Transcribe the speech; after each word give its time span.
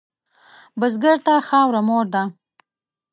بزګر 0.79 1.17
ته 1.25 1.33
خاوره 1.47 1.81
مور 1.87 2.05
ده 2.13 2.23